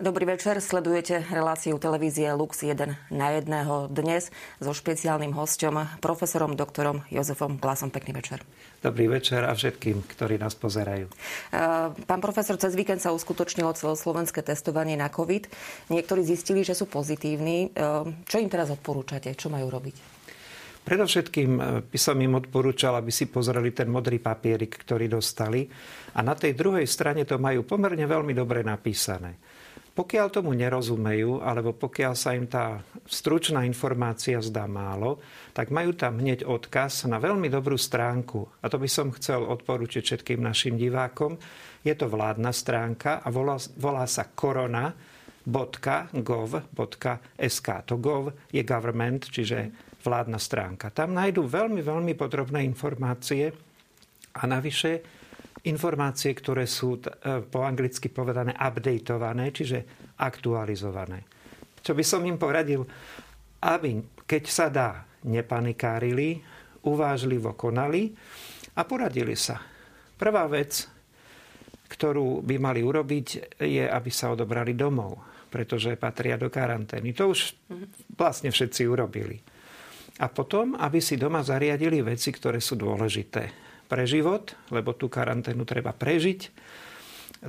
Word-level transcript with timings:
Dobrý 0.00 0.24
večer, 0.24 0.56
sledujete 0.64 1.28
reláciu 1.28 1.76
televízie 1.76 2.32
Lux 2.32 2.64
1 2.64 3.12
na 3.12 3.28
jedného 3.36 3.84
dnes 3.92 4.32
so 4.56 4.72
špeciálnym 4.72 5.36
hosťom, 5.36 6.00
profesorom 6.00 6.56
doktorom 6.56 7.04
Jozefom 7.12 7.60
Glasom. 7.60 7.92
Pekný 7.92 8.16
večer. 8.16 8.40
Dobrý 8.80 9.12
večer 9.12 9.44
a 9.44 9.52
všetkým, 9.52 10.00
ktorí 10.08 10.40
nás 10.40 10.56
pozerajú. 10.56 11.04
Pán 12.08 12.20
profesor, 12.24 12.56
cez 12.56 12.72
víkend 12.80 13.04
sa 13.04 13.12
uskutočnilo 13.12 13.76
celoslovenské 13.76 14.40
testovanie 14.40 14.96
na 14.96 15.12
COVID. 15.12 15.52
Niektorí 15.92 16.24
zistili, 16.24 16.64
že 16.64 16.72
sú 16.72 16.88
pozitívni. 16.88 17.68
Čo 18.24 18.40
im 18.40 18.48
teraz 18.48 18.72
odporúčate? 18.72 19.36
Čo 19.36 19.52
majú 19.52 19.68
robiť? 19.68 19.96
Predovšetkým 20.80 21.50
by 21.92 21.98
som 22.00 22.16
im 22.24 22.40
odporúčal, 22.40 22.96
aby 22.96 23.12
si 23.12 23.28
pozreli 23.28 23.76
ten 23.76 23.92
modrý 23.92 24.16
papierik, 24.16 24.80
ktorý 24.80 25.12
dostali. 25.12 25.68
A 26.16 26.24
na 26.24 26.32
tej 26.32 26.56
druhej 26.56 26.88
strane 26.88 27.28
to 27.28 27.36
majú 27.36 27.68
pomerne 27.68 28.08
veľmi 28.08 28.32
dobre 28.32 28.64
napísané. 28.64 29.36
Pokiaľ 30.00 30.32
tomu 30.32 30.56
nerozumejú, 30.56 31.44
alebo 31.44 31.76
pokiaľ 31.76 32.16
sa 32.16 32.32
im 32.32 32.48
tá 32.48 32.80
stručná 33.04 33.68
informácia 33.68 34.40
zdá 34.40 34.64
málo, 34.64 35.20
tak 35.52 35.68
majú 35.68 35.92
tam 35.92 36.16
hneď 36.24 36.48
odkaz 36.48 37.04
na 37.04 37.20
veľmi 37.20 37.52
dobrú 37.52 37.76
stránku. 37.76 38.64
A 38.64 38.72
to 38.72 38.80
by 38.80 38.88
som 38.88 39.12
chcel 39.12 39.44
odporučiť 39.44 40.00
všetkým 40.00 40.40
našim 40.40 40.80
divákom. 40.80 41.36
Je 41.84 41.92
to 41.92 42.08
vládna 42.08 42.48
stránka 42.48 43.20
a 43.20 43.28
volá, 43.28 43.60
volá 43.76 44.08
sa 44.08 44.24
korona.gov.sk. 44.24 44.96
To 47.84 47.94
gov 48.00 48.32
je 48.56 48.64
government, 48.64 49.28
čiže 49.28 49.68
vládna 50.00 50.40
stránka. 50.40 50.88
Tam 50.96 51.12
nájdú 51.12 51.44
veľmi, 51.44 51.84
veľmi 51.84 52.16
podrobné 52.16 52.64
informácie 52.64 53.52
a 54.32 54.48
navyše 54.48 55.19
informácie, 55.68 56.32
ktoré 56.32 56.64
sú 56.64 56.96
e, 56.96 57.44
po 57.44 57.66
anglicky 57.66 58.08
povedané 58.08 58.56
updateované, 58.56 59.52
čiže 59.52 59.84
aktualizované. 60.16 61.26
Čo 61.80 61.92
by 61.92 62.04
som 62.04 62.24
im 62.24 62.40
poradil, 62.40 62.84
aby 63.60 64.00
keď 64.24 64.44
sa 64.48 64.72
dá, 64.72 65.04
nepanikárili, 65.26 66.40
uvážlivo 66.88 67.52
konali 67.60 68.08
a 68.72 68.88
poradili 68.88 69.36
sa. 69.36 69.60
Prvá 70.16 70.48
vec, 70.48 70.88
ktorú 71.90 72.40
by 72.40 72.56
mali 72.56 72.80
urobiť, 72.80 73.58
je, 73.60 73.84
aby 73.84 74.08
sa 74.08 74.32
odobrali 74.32 74.72
domov, 74.72 75.44
pretože 75.52 75.98
patria 76.00 76.40
do 76.40 76.48
karantény. 76.48 77.12
To 77.12 77.36
už 77.36 77.52
vlastne 78.16 78.48
všetci 78.48 78.88
urobili. 78.88 79.36
A 80.20 80.28
potom, 80.28 80.76
aby 80.76 81.00
si 81.04 81.20
doma 81.20 81.44
zariadili 81.44 82.00
veci, 82.00 82.32
ktoré 82.32 82.60
sú 82.60 82.80
dôležité 82.80 83.69
pre 83.90 84.06
život, 84.06 84.54
lebo 84.70 84.94
tú 84.94 85.10
karanténu 85.10 85.66
treba 85.66 85.90
prežiť. 85.90 86.40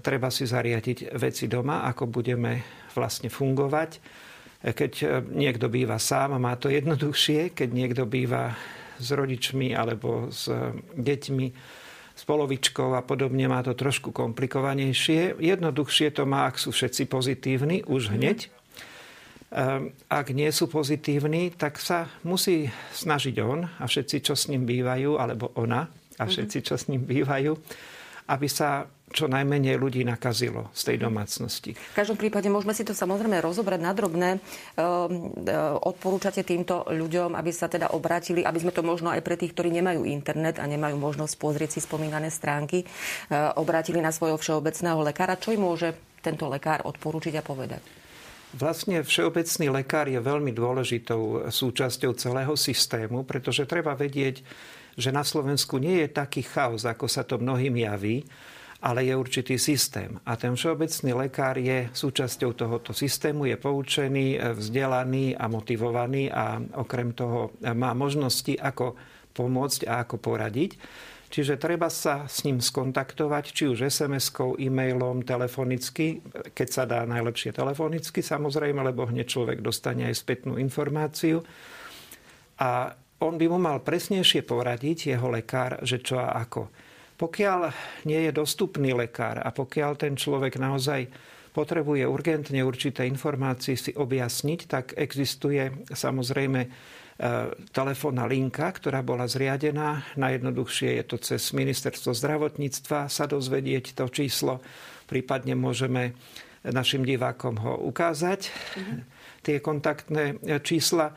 Treba 0.01 0.33
si 0.33 0.49
zariadiť 0.49 1.13
veci 1.21 1.45
doma, 1.45 1.85
ako 1.85 2.09
budeme 2.09 2.65
vlastne 2.97 3.29
fungovať. 3.29 4.01
Keď 4.65 5.21
niekto 5.29 5.69
býva 5.69 6.01
sám, 6.01 6.41
má 6.41 6.57
to 6.57 6.73
jednoduchšie. 6.73 7.53
Keď 7.53 7.69
niekto 7.69 8.09
býva 8.09 8.57
s 8.97 9.09
rodičmi 9.13 9.77
alebo 9.77 10.33
s 10.33 10.49
deťmi, 10.97 11.47
s 12.11 12.21
polovičkou 12.29 12.93
a 12.93 13.01
podobne, 13.01 13.49
má 13.49 13.65
to 13.65 13.73
trošku 13.73 14.13
komplikovanejšie. 14.13 15.41
Jednoduchšie 15.41 16.13
to 16.13 16.29
má, 16.29 16.45
ak 16.45 16.61
sú 16.61 16.69
všetci 16.69 17.09
pozitívni, 17.09 17.81
už 17.85 18.09
mhm. 18.09 18.13
hneď. 18.15 18.39
Ak 20.07 20.31
nie 20.31 20.47
sú 20.55 20.71
pozitívni, 20.71 21.51
tak 21.51 21.75
sa 21.75 22.07
musí 22.23 22.71
snažiť 22.95 23.35
on 23.43 23.67
a 23.67 23.83
všetci, 23.83 24.23
čo 24.23 24.31
s 24.31 24.47
ním 24.47 24.63
bývajú, 24.63 25.19
alebo 25.19 25.51
ona, 25.59 25.91
a 26.19 26.23
všetci, 26.27 26.57
čo 26.65 26.75
s 26.75 26.89
ním 26.91 27.05
bývajú, 27.05 27.55
aby 28.27 28.47
sa 28.47 28.87
čo 29.11 29.27
najmenej 29.27 29.75
ľudí 29.75 30.07
nakazilo 30.07 30.71
z 30.71 30.81
tej 30.91 30.97
domácnosti. 31.03 31.75
V 31.75 31.95
každom 31.95 32.15
prípade 32.15 32.47
môžeme 32.47 32.71
si 32.71 32.87
to 32.87 32.95
samozrejme 32.95 33.43
rozobrať 33.43 33.79
na 33.83 33.91
drobné. 33.91 34.29
Ehm, 34.39 34.39
e, 35.43 35.51
odporúčate 35.83 36.47
týmto 36.47 36.87
ľuďom, 36.87 37.35
aby 37.35 37.51
sa 37.51 37.67
teda 37.67 37.91
obrátili, 37.91 38.41
aby 38.41 38.59
sme 38.63 38.71
to 38.71 38.81
možno 38.81 39.11
aj 39.11 39.19
pre 39.19 39.35
tých, 39.35 39.51
ktorí 39.51 39.69
nemajú 39.75 40.07
internet 40.07 40.63
a 40.63 40.65
nemajú 40.65 40.95
možnosť 40.95 41.35
pozrieť 41.35 41.69
si 41.77 41.79
spomínané 41.83 42.31
stránky, 42.31 42.81
e, 42.81 42.85
obrátili 43.59 43.99
na 43.99 44.15
svojho 44.15 44.39
všeobecného 44.39 45.03
lekára. 45.03 45.35
Čo 45.35 45.51
im 45.51 45.67
môže 45.67 45.91
tento 46.23 46.47
lekár 46.47 46.87
odporúčiť 46.87 47.35
a 47.35 47.43
povedať? 47.43 47.83
Vlastne 48.51 48.99
všeobecný 48.99 49.67
lekár 49.71 50.11
je 50.11 50.19
veľmi 50.19 50.51
dôležitou 50.51 51.47
súčasťou 51.47 52.11
celého 52.19 52.51
systému, 52.59 53.23
pretože 53.23 53.63
treba 53.63 53.95
vedieť, 53.95 54.43
že 54.97 55.11
na 55.11 55.23
Slovensku 55.23 55.79
nie 55.79 56.03
je 56.03 56.09
taký 56.11 56.43
chaos, 56.43 56.87
ako 56.87 57.05
sa 57.07 57.23
to 57.23 57.39
mnohým 57.39 57.75
javí, 57.79 58.23
ale 58.81 59.05
je 59.05 59.13
určitý 59.13 59.61
systém. 59.61 60.17
A 60.25 60.33
ten 60.33 60.57
všeobecný 60.57 61.13
lekár 61.13 61.61
je 61.61 61.85
súčasťou 61.93 62.57
tohoto 62.57 62.97
systému, 62.97 63.45
je 63.45 63.53
poučený, 63.53 64.41
vzdelaný 64.57 65.37
a 65.37 65.45
motivovaný 65.45 66.33
a 66.33 66.57
okrem 66.81 67.13
toho 67.13 67.53
má 67.77 67.93
možnosti, 67.93 68.57
ako 68.57 68.97
pomôcť 69.37 69.85
a 69.85 70.01
ako 70.01 70.17
poradiť. 70.17 70.81
Čiže 71.31 71.55
treba 71.55 71.87
sa 71.87 72.27
s 72.27 72.43
ním 72.43 72.59
skontaktovať, 72.59 73.55
či 73.55 73.63
už 73.71 73.87
SMS-kou, 73.87 74.59
e-mailom, 74.59 75.23
telefonicky, 75.23 76.19
keď 76.51 76.67
sa 76.67 76.83
dá 76.83 77.07
najlepšie 77.07 77.55
telefonicky 77.55 78.19
samozrejme, 78.19 78.83
lebo 78.83 79.07
hneď 79.07 79.31
človek 79.31 79.63
dostane 79.63 80.11
aj 80.11 80.19
spätnú 80.19 80.59
informáciu. 80.59 81.39
A 82.59 82.97
on 83.21 83.37
by 83.37 83.45
mu 83.45 83.61
mal 83.61 83.79
presnejšie 83.85 84.41
poradiť, 84.43 85.13
jeho 85.13 85.29
lekár, 85.29 85.77
že 85.85 86.01
čo 86.01 86.17
a 86.17 86.33
ako. 86.41 86.67
Pokiaľ 87.21 87.59
nie 88.09 88.17
je 88.25 88.31
dostupný 88.33 88.97
lekár 88.97 89.37
a 89.37 89.53
pokiaľ 89.53 89.91
ten 89.93 90.17
človek 90.17 90.57
naozaj 90.57 91.05
potrebuje 91.53 92.07
urgentne 92.07 92.65
určité 92.65 93.05
informácie 93.05 93.77
si 93.77 93.93
objasniť, 93.93 94.59
tak 94.65 94.85
existuje 94.97 95.85
samozrejme 95.91 96.59
e, 96.65 96.69
telefónna 97.69 98.25
linka, 98.25 98.71
ktorá 98.73 99.05
bola 99.05 99.29
zriadená. 99.29 100.01
Najjednoduchšie 100.17 100.97
je 100.97 101.03
to 101.05 101.17
cez 101.21 101.53
ministerstvo 101.53 102.15
zdravotníctva 102.17 103.05
sa 103.05 103.25
dozvedieť 103.29 104.01
to 104.01 104.09
číslo. 104.09 104.63
Prípadne 105.05 105.53
môžeme 105.53 106.17
našim 106.65 107.05
divákom 107.05 107.59
ho 107.61 107.73
ukázať, 107.85 108.49
mm-hmm. 108.49 108.99
tie 109.45 109.57
kontaktné 109.59 110.39
čísla 110.61 111.13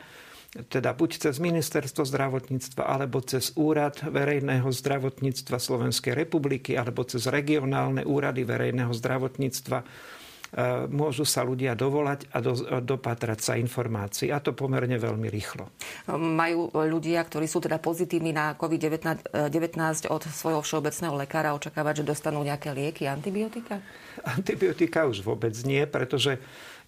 teda 0.55 0.95
buď 0.95 1.27
cez 1.27 1.35
ministerstvo 1.43 2.07
zdravotníctva, 2.07 2.87
alebo 2.87 3.19
cez 3.19 3.51
úrad 3.59 3.99
verejného 3.99 4.71
zdravotníctva 4.71 5.59
Slovenskej 5.59 6.15
republiky, 6.15 6.79
alebo 6.79 7.03
cez 7.03 7.27
regionálne 7.27 8.07
úrady 8.07 8.47
verejného 8.47 8.95
zdravotníctva 8.95 9.83
e, 9.83 9.85
môžu 10.87 11.27
sa 11.27 11.43
ľudia 11.43 11.75
dovolať 11.75 12.31
a 12.31 12.39
do, 12.39 12.55
dopatrať 12.79 13.39
sa 13.43 13.53
informácií. 13.59 14.31
A 14.31 14.39
to 14.39 14.55
pomerne 14.55 14.95
veľmi 14.95 15.27
rýchlo. 15.27 15.67
Majú 16.15 16.71
ľudia, 16.71 17.19
ktorí 17.27 17.51
sú 17.51 17.59
teda 17.59 17.75
pozitívni 17.83 18.31
na 18.31 18.55
COVID-19 18.55 19.51
od 20.07 20.23
svojho 20.31 20.63
všeobecného 20.63 21.19
lekára 21.19 21.51
očakávať, 21.51 21.99
že 21.99 22.15
dostanú 22.15 22.47
nejaké 22.47 22.71
lieky, 22.71 23.11
antibiotika? 23.11 23.83
Antibiotika 24.23 25.03
už 25.03 25.19
vôbec 25.19 25.51
nie, 25.67 25.83
pretože 25.83 26.39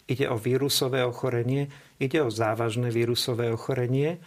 ide 0.08 0.26
o 0.32 0.40
vírusové 0.40 1.04
ochorenie, 1.04 1.68
ide 2.00 2.24
o 2.24 2.32
závažné 2.32 2.90
vírusové 2.90 3.52
ochorenie. 3.52 4.18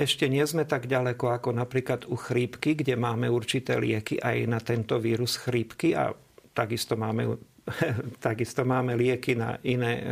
Ešte 0.00 0.32
nie 0.32 0.40
sme 0.48 0.64
tak 0.64 0.88
ďaleko 0.88 1.28
ako 1.36 1.52
napríklad 1.52 2.08
u 2.08 2.16
chrípky, 2.16 2.72
kde 2.72 2.96
máme 2.96 3.28
určité 3.28 3.76
lieky 3.76 4.16
aj 4.16 4.36
na 4.48 4.58
tento 4.64 4.96
vírus 4.96 5.36
chrípky 5.36 5.92
a 5.92 6.16
takisto 6.56 6.96
máme, 6.96 7.36
takisto 8.24 8.64
máme 8.64 8.96
lieky 8.96 9.36
na 9.36 9.60
iné 9.60 9.92
eh, 10.00 10.04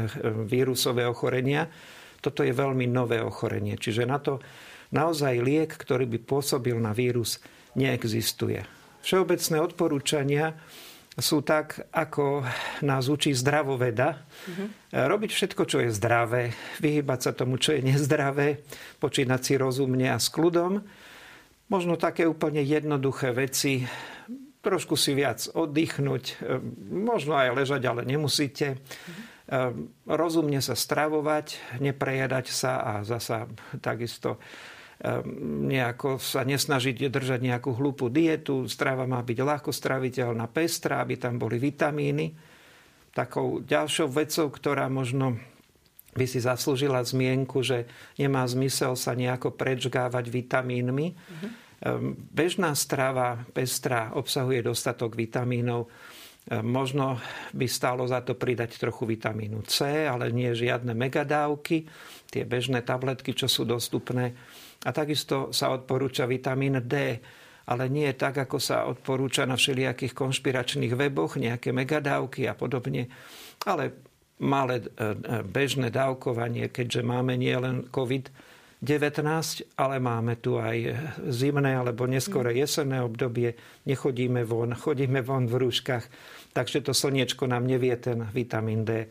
vírusové 0.44 1.08
ochorenia. 1.08 1.64
Toto 2.20 2.44
je 2.44 2.52
veľmi 2.52 2.84
nové 2.84 3.24
ochorenie. 3.24 3.80
Čiže 3.80 4.04
na 4.04 4.20
to 4.20 4.44
naozaj 4.92 5.40
liek, 5.40 5.72
ktorý 5.72 6.04
by 6.04 6.18
pôsobil 6.20 6.76
na 6.76 6.92
vírus, 6.92 7.40
neexistuje. 7.78 8.60
Všeobecné 9.00 9.56
odporúčania 9.62 10.58
sú 11.18 11.42
tak, 11.42 11.90
ako 11.90 12.46
nás 12.86 13.10
učí 13.10 13.34
zdravoveda. 13.34 14.22
Mm-hmm. 14.22 14.68
Robiť 14.94 15.30
všetko, 15.34 15.62
čo 15.66 15.78
je 15.82 15.90
zdravé, 15.90 16.54
vyhybať 16.78 17.20
sa 17.20 17.32
tomu, 17.34 17.58
čo 17.58 17.74
je 17.74 17.82
nezdravé, 17.82 18.62
počínať 19.02 19.40
si 19.42 19.54
rozumne 19.58 20.08
a 20.14 20.18
s 20.22 20.30
kľudom. 20.30 20.80
Možno 21.68 22.00
také 22.00 22.24
úplne 22.24 22.64
jednoduché 22.64 23.34
veci, 23.34 23.84
trošku 24.64 24.96
si 24.96 25.12
viac 25.12 25.44
oddychnúť, 25.52 26.40
možno 26.88 27.36
aj 27.36 27.52
ležať, 27.52 27.82
ale 27.84 28.06
nemusíte. 28.06 28.78
Mm-hmm. 28.78 29.26
Rozumne 30.06 30.60
sa 30.62 30.78
stravovať, 30.78 31.80
neprejedať 31.82 32.46
sa 32.52 32.72
a 32.80 32.92
zasa 33.02 33.50
takisto 33.80 34.38
Ehm, 34.38 34.77
nejako 35.68 36.18
sa 36.18 36.42
nesnažiť 36.42 37.06
držať 37.06 37.38
nejakú 37.38 37.70
hlúpu 37.70 38.10
dietu. 38.10 38.66
Strava 38.66 39.06
má 39.06 39.22
byť 39.22 39.38
ľahko 39.38 39.70
straviteľná, 39.70 40.50
pestrá, 40.50 40.98
aby 41.06 41.14
tam 41.14 41.38
boli 41.38 41.62
vitamíny. 41.62 42.34
Takou 43.14 43.62
ďalšou 43.62 44.10
vecou, 44.10 44.50
ktorá 44.50 44.90
možno 44.90 45.38
by 46.18 46.26
si 46.26 46.42
zaslúžila 46.42 46.98
zmienku, 47.06 47.62
že 47.62 47.86
nemá 48.18 48.42
zmysel 48.42 48.98
sa 48.98 49.14
nejako 49.14 49.54
prečgávať 49.54 50.26
vitamínmi. 50.34 51.14
Mm-hmm. 51.14 51.50
Bežná 52.34 52.74
strava 52.74 53.46
pestrá 53.54 54.10
obsahuje 54.18 54.66
dostatok 54.66 55.14
vitamínov. 55.14 55.86
Možno 56.48 57.20
by 57.52 57.68
stálo 57.68 58.08
za 58.08 58.24
to 58.24 58.32
pridať 58.32 58.80
trochu 58.80 59.04
vitamínu 59.04 59.68
C, 59.68 60.08
ale 60.08 60.32
nie 60.32 60.48
žiadne 60.56 60.96
megadávky, 60.96 61.84
tie 62.32 62.48
bežné 62.48 62.80
tabletky, 62.80 63.36
čo 63.36 63.52
sú 63.52 63.68
dostupné. 63.68 64.32
A 64.88 64.90
takisto 64.94 65.52
sa 65.52 65.68
odporúča 65.76 66.24
vitamín 66.24 66.80
D, 66.88 67.20
ale 67.68 67.92
nie 67.92 68.08
tak, 68.16 68.48
ako 68.48 68.56
sa 68.56 68.88
odporúča 68.88 69.44
na 69.44 69.60
všelijakých 69.60 70.16
konšpiračných 70.16 70.96
weboch, 70.96 71.36
nejaké 71.36 71.68
megadávky 71.76 72.48
a 72.48 72.56
podobne, 72.56 73.12
ale 73.68 74.08
malé 74.40 74.80
e, 74.80 74.84
e, 74.86 75.14
bežné 75.44 75.92
dávkovanie, 75.92 76.72
keďže 76.72 77.04
máme 77.04 77.36
nielen 77.36 77.92
COVID-19, 77.92 79.20
ale 79.76 79.96
máme 80.00 80.40
tu 80.40 80.56
aj 80.56 80.96
zimné 81.28 81.76
alebo 81.76 82.08
neskore 82.08 82.56
jesenné 82.56 83.04
obdobie. 83.04 83.52
Nechodíme 83.84 84.48
von, 84.48 84.72
chodíme 84.72 85.20
von 85.20 85.44
v 85.44 85.68
rúškach, 85.68 86.08
takže 86.52 86.84
to 86.84 86.92
slniečko 86.96 87.48
nám 87.48 87.68
nevie 87.68 87.94
ten 87.98 88.24
vitamín 88.30 88.86
D 88.86 89.08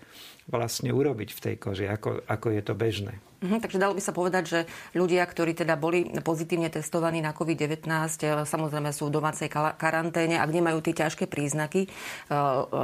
vlastne 0.47 0.95
urobiť 0.95 1.29
v 1.35 1.39
tej 1.43 1.55
koži, 1.59 1.85
ako, 1.91 2.23
ako 2.23 2.47
je 2.55 2.61
to 2.63 2.73
bežné. 2.73 3.19
Mhm, 3.37 3.61
takže 3.61 3.77
dalo 3.77 3.93
by 3.93 4.01
sa 4.01 4.17
povedať, 4.17 4.43
že 4.49 4.59
ľudia, 4.97 5.21
ktorí 5.21 5.53
teda 5.53 5.77
boli 5.77 6.09
pozitívne 6.25 6.73
testovaní 6.73 7.21
na 7.21 7.37
COVID-19, 7.37 7.85
e, 7.85 8.41
samozrejme 8.41 8.89
sú 8.89 9.13
v 9.13 9.21
domácej 9.21 9.45
karanténe, 9.53 10.41
ak 10.41 10.49
nemajú 10.49 10.81
tie 10.81 11.05
ťažké 11.05 11.29
príznaky, 11.29 11.85
e, 11.85 11.89
e, 11.89 12.33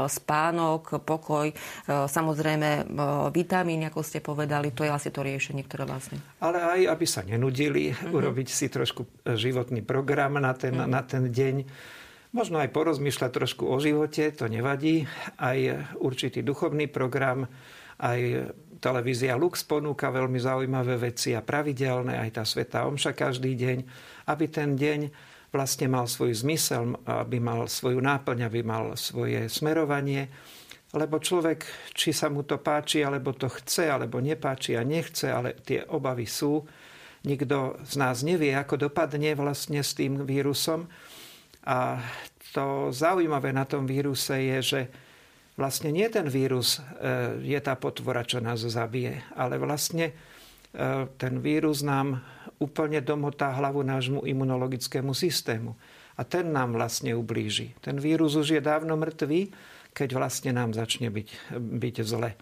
spánok, 0.05 1.01
pokoj, 1.01 1.49
samozrejme 1.89 2.85
vitamíny, 3.33 3.89
ako 3.89 4.05
ste 4.05 4.21
povedali, 4.21 4.69
to 4.69 4.85
je 4.85 4.93
asi 4.93 5.09
to 5.09 5.25
riešenie, 5.25 5.65
ktoré 5.65 5.89
vlastne... 5.89 6.21
Ale 6.37 6.61
aj, 6.61 6.79
aby 6.93 7.05
sa 7.09 7.25
nenudili, 7.25 7.89
mm-hmm. 7.89 8.13
urobiť 8.13 8.47
si 8.53 8.69
trošku 8.69 9.25
životný 9.25 9.81
program 9.81 10.37
na 10.37 10.53
ten, 10.53 10.77
mm-hmm. 10.77 10.91
na 10.93 11.01
ten 11.01 11.23
deň. 11.33 11.55
Možno 12.33 12.57
aj 12.57 12.73
porozmýšľať 12.73 13.29
trošku 13.29 13.69
o 13.69 13.77
živote, 13.77 14.33
to 14.33 14.49
nevadí. 14.49 15.05
Aj 15.37 15.53
určitý 16.01 16.41
duchovný 16.41 16.89
program, 16.89 17.45
aj 18.01 18.49
televízia 18.81 19.37
Lux 19.37 19.61
ponúka 19.61 20.09
veľmi 20.09 20.41
zaujímavé 20.41 20.97
veci 21.13 21.37
a 21.37 21.45
pravidelné, 21.45 22.17
aj 22.17 22.29
tá 22.33 22.43
Sveta 22.43 22.89
Omša 22.89 23.13
každý 23.13 23.53
deň, 23.53 23.77
aby 24.33 24.45
ten 24.49 24.73
deň 24.73 25.13
vlastne 25.53 25.85
mal 25.85 26.09
svoj 26.09 26.33
zmysel, 26.33 26.97
aby 27.05 27.37
mal 27.37 27.69
svoju 27.69 28.01
náplň, 28.01 28.49
aby 28.49 28.65
mal 28.65 28.97
svoje 28.97 29.45
smerovanie. 29.45 30.33
Lebo 30.89 31.21
človek, 31.21 31.69
či 31.93 32.17
sa 32.17 32.33
mu 32.33 32.41
to 32.41 32.57
páči, 32.57 33.05
alebo 33.05 33.37
to 33.37 33.45
chce, 33.45 33.93
alebo 33.93 34.17
nepáči 34.17 34.73
a 34.73 34.81
nechce, 34.81 35.29
ale 35.29 35.53
tie 35.61 35.85
obavy 35.85 36.25
sú. 36.25 36.65
Nikto 37.29 37.77
z 37.85 37.93
nás 38.01 38.25
nevie, 38.25 38.57
ako 38.57 38.89
dopadne 38.89 39.37
vlastne 39.37 39.85
s 39.85 39.93
tým 39.93 40.25
vírusom. 40.25 40.89
A 41.63 41.99
to 42.53 42.91
zaujímavé 42.93 43.55
na 43.55 43.65
tom 43.65 43.87
víruse 43.87 44.35
je, 44.35 44.57
že 44.61 44.81
vlastne 45.57 45.89
nie 45.89 46.05
ten 46.09 46.29
vírus 46.29 46.77
e, 46.77 46.81
je 47.41 47.59
tá 47.63 47.73
potvora, 47.73 48.27
čo 48.27 48.43
nás 48.43 48.61
zabije, 48.61 49.23
ale 49.33 49.57
vlastne 49.57 50.11
e, 50.11 50.13
ten 51.17 51.39
vírus 51.39 51.81
nám 51.81 52.21
úplne 52.61 53.01
domotá 53.01 53.51
hlavu 53.53 53.81
nášmu 53.81 54.23
imunologickému 54.23 55.11
systému. 55.11 55.73
A 56.13 56.21
ten 56.21 56.53
nám 56.53 56.77
vlastne 56.77 57.17
ublíži. 57.17 57.73
Ten 57.81 57.97
vírus 57.97 58.37
už 58.37 58.53
je 58.53 58.61
dávno 58.61 58.93
mŕtvý, 58.93 59.49
keď 59.97 60.09
vlastne 60.13 60.53
nám 60.53 60.77
začne 60.77 61.09
byť, 61.09 61.57
byť 61.57 61.95
zle. 62.05 62.37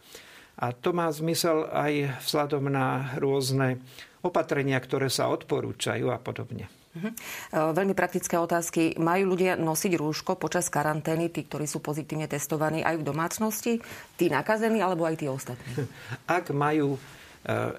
A 0.60 0.66
to 0.76 0.92
má 0.92 1.08
zmysel 1.08 1.72
aj 1.72 2.20
vzhľadom 2.28 2.68
na 2.68 3.16
rôzne 3.16 3.80
opatrenia, 4.20 4.78
ktoré 4.78 5.08
sa 5.08 5.32
odporúčajú 5.32 6.12
a 6.12 6.20
podobne. 6.20 6.68
Uh-huh. 6.92 7.12
Veľmi 7.72 7.96
praktické 7.96 8.36
otázky. 8.36 9.00
Majú 9.00 9.36
ľudia 9.36 9.56
nosiť 9.56 9.96
rúško 9.96 10.36
počas 10.36 10.68
karantény, 10.68 11.32
tí, 11.32 11.48
ktorí 11.48 11.64
sú 11.64 11.80
pozitívne 11.80 12.28
testovaní 12.28 12.84
aj 12.84 13.00
v 13.00 13.04
domácnosti, 13.08 13.74
tí 14.20 14.28
nakazení 14.28 14.84
alebo 14.84 15.08
aj 15.08 15.16
tí 15.24 15.28
ostatní? 15.32 15.88
Ak 16.28 16.52
majú 16.52 16.96
e, 16.96 17.00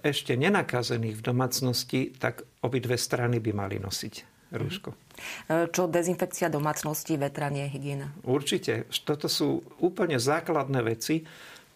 ešte 0.01 0.33
nenakazených 0.33 1.21
v 1.21 1.23
domácnosti, 1.23 2.01
tak 2.17 2.45
obidve 2.65 2.97
strany 2.97 3.37
by 3.37 3.53
mali 3.53 3.77
nosiť 3.77 4.15
rúško. 4.53 4.91
Uh-huh. 4.93 5.69
Čo 5.69 5.93
dezinfekcia 5.93 6.49
domácnosti, 6.49 7.21
vetranie, 7.21 7.69
hygiena? 7.69 8.09
Určite. 8.25 8.89
Toto 9.05 9.29
sú 9.29 9.61
úplne 9.81 10.17
základné 10.17 10.81
veci, 10.81 11.25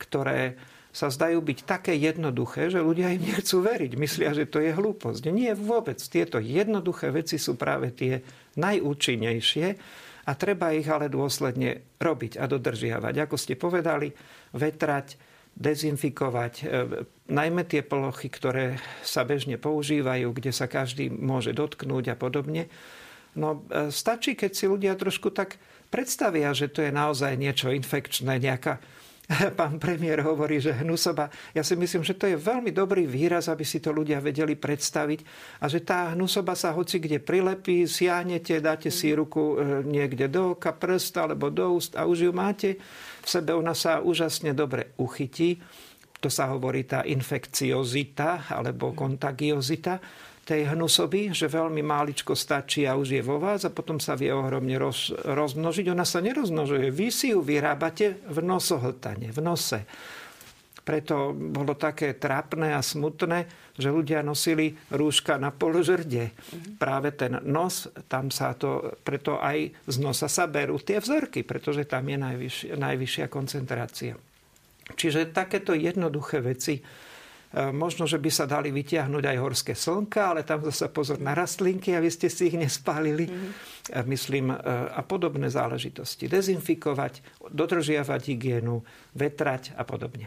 ktoré 0.01 0.57
sa 0.97 1.13
zdajú 1.13 1.45
byť 1.45 1.69
také 1.69 1.93
jednoduché, 1.93 2.73
že 2.73 2.81
ľudia 2.81 3.13
im 3.13 3.29
nechcú 3.29 3.61
veriť. 3.61 4.01
Myslia, 4.01 4.33
že 4.33 4.49
to 4.49 4.65
je 4.65 4.73
hlúposť. 4.73 5.29
Nie 5.29 5.53
vôbec. 5.53 6.01
Tieto 6.01 6.41
jednoduché 6.41 7.13
veci 7.13 7.37
sú 7.37 7.61
práve 7.61 7.93
tie 7.93 8.25
najúčinnejšie 8.57 9.67
a 10.25 10.33
treba 10.33 10.73
ich 10.73 10.89
ale 10.89 11.13
dôsledne 11.13 11.85
robiť 12.01 12.41
a 12.41 12.49
dodržiavať. 12.49 13.29
Ako 13.29 13.37
ste 13.37 13.61
povedali, 13.61 14.09
vetrať, 14.57 15.21
dezinfikovať, 15.53 16.53
e, 16.61 16.65
najmä 17.29 17.69
tie 17.69 17.85
plochy, 17.85 18.33
ktoré 18.33 18.81
sa 19.05 19.29
bežne 19.29 19.61
používajú, 19.61 20.33
kde 20.33 20.53
sa 20.53 20.65
každý 20.65 21.13
môže 21.13 21.53
dotknúť 21.53 22.13
a 22.13 22.17
podobne. 22.17 22.73
No 23.37 23.69
e, 23.69 23.93
stačí, 23.93 24.33
keď 24.33 24.53
si 24.57 24.65
ľudia 24.65 24.97
trošku 24.97 25.29
tak 25.29 25.61
predstavia, 25.93 26.57
že 26.57 26.73
to 26.73 26.81
je 26.81 26.93
naozaj 26.93 27.37
niečo 27.37 27.69
infekčné, 27.69 28.41
nejaká 28.41 28.81
pán 29.59 29.83
premiér 29.83 30.23
hovorí, 30.23 30.63
že 30.63 30.71
hnusoba. 30.71 31.27
Ja 31.51 31.67
si 31.67 31.75
myslím, 31.75 32.07
že 32.07 32.15
to 32.15 32.31
je 32.31 32.39
veľmi 32.39 32.71
dobrý 32.71 33.11
výraz, 33.11 33.51
aby 33.51 33.67
si 33.67 33.83
to 33.83 33.91
ľudia 33.91 34.23
vedeli 34.23 34.55
predstaviť 34.55 35.21
a 35.63 35.67
že 35.67 35.83
tá 35.83 36.15
hnusoba 36.15 36.55
sa 36.55 36.71
hoci 36.71 37.03
kde 37.03 37.19
prilepí, 37.19 37.91
siahnete, 37.91 38.63
dáte 38.63 38.95
si 38.95 39.11
ruku 39.11 39.59
e, 39.59 39.83
niekde 39.83 40.31
do 40.31 40.55
oka, 40.55 40.71
prst 40.71 41.19
alebo 41.19 41.51
do 41.51 41.75
úst 41.75 41.99
a 41.99 42.07
už 42.07 42.31
ju 42.31 42.33
máte 42.33 42.79
v 43.23 43.27
sebe. 43.27 43.51
Ona 43.51 43.75
sa 43.75 43.99
úžasne 43.99 44.55
dobre 44.55 44.95
uchytí. 44.95 45.59
To 46.23 46.31
sa 46.31 46.49
hovorí 46.55 46.87
tá 46.87 47.03
infekciozita 47.05 48.49
alebo 48.49 48.95
kontagiozita 48.95 50.01
tej 50.47 50.71
hnusoby, 50.71 51.35
že 51.35 51.51
veľmi 51.51 51.83
máličko 51.83 52.39
stačí 52.39 52.87
a 52.87 52.95
už 52.95 53.19
je 53.19 53.23
vo 53.27 53.43
vás 53.43 53.67
a 53.67 53.75
potom 53.75 53.99
sa 53.99 54.15
vie 54.15 54.31
ohromne 54.31 54.79
roz, 54.79 55.11
rozmnožiť. 55.11 55.91
Ona 55.91 56.07
sa 56.07 56.23
nerozmnožuje. 56.23 56.95
Vy 56.95 57.11
si 57.11 57.35
ju 57.35 57.43
vyrábate 57.43 58.23
v 58.31 58.39
nosohltane, 58.47 59.35
v 59.35 59.41
nose. 59.43 59.83
Preto 60.87 61.35
bolo 61.35 61.75
také 61.75 62.15
trápne 62.15 62.71
a 62.71 62.79
smutné, 62.79 63.51
že 63.75 63.91
ľudia 63.91 64.23
nosili 64.23 64.71
rúška 64.95 65.35
na 65.35 65.51
položrde. 65.51 66.31
Práve 66.79 67.11
ten 67.19 67.43
nos, 67.43 67.91
tam 68.07 68.31
sa 68.31 68.55
to, 68.55 68.95
preto 69.03 69.43
aj 69.43 69.75
z 69.91 69.97
nosa 69.99 70.31
sa 70.31 70.47
berú 70.47 70.79
tie 70.79 71.03
vzorky, 71.03 71.43
pretože 71.43 71.91
tam 71.91 72.07
je 72.07 72.23
najvyššia, 72.23 72.79
najvyššia 72.79 73.27
koncentrácia. 73.27 74.15
Čiže 74.95 75.35
takéto 75.35 75.75
jednoduché 75.75 76.39
veci 76.39 76.79
možno, 77.55 78.05
že 78.05 78.19
by 78.19 78.31
sa 78.31 78.45
dali 78.45 78.75
vytiahnuť 78.75 79.25
aj 79.25 79.37
horské 79.39 79.73
slnka, 79.73 80.35
ale 80.35 80.43
tam 80.43 80.67
zase 80.67 80.91
pozor 80.91 81.23
na 81.23 81.33
rastlinky, 81.33 81.95
aby 81.95 82.11
ste 82.11 82.27
si 82.27 82.51
ich 82.51 82.57
nespálili. 82.59 83.31
Mm-hmm. 83.31 83.77
Myslím, 84.11 84.51
e, 84.51 84.59
a 84.91 85.01
podobné 85.07 85.47
záležitosti. 85.47 86.27
Dezinfikovať, 86.27 87.23
dodržiavať 87.55 88.35
hygienu, 88.35 88.83
vetrať 89.15 89.79
a 89.79 89.87
podobne. 89.87 90.27